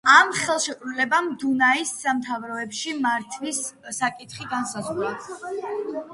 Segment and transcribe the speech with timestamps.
[0.11, 3.61] ამ ხელშეკრულებამ დუნაის სამთავროებში მართვის
[4.01, 5.15] საკითხი განსაზღვრა.